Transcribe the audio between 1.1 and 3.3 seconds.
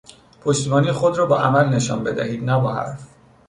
را با عمل نشان بدهید نه با حرف